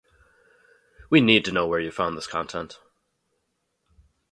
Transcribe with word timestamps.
We 1.11 1.21
need 1.21 1.45
to 1.45 1.51
know 1.51 1.67
where 1.67 1.79
you 1.79 1.91
found 1.91 2.17
this 2.17 2.25
content 2.25 2.79